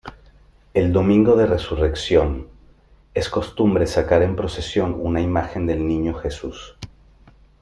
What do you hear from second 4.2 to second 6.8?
en procesión una imagen del Niño Jesús.